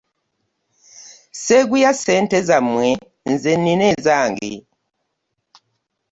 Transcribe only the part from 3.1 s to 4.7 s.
nze nnina ezange.